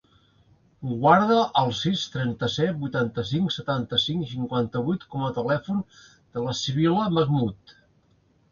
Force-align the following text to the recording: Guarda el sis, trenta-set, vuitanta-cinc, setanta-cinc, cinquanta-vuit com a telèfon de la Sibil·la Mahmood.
Guarda 1.01 1.35
el 1.61 1.69
sis, 1.79 2.05
trenta-set, 2.15 2.71
vuitanta-cinc, 2.85 3.53
setanta-cinc, 3.57 4.27
cinquanta-vuit 4.33 5.07
com 5.15 5.29
a 5.29 5.31
telèfon 5.39 5.87
de 6.07 6.49
la 6.49 6.59
Sibil·la 6.65 7.09
Mahmood. 7.21 7.79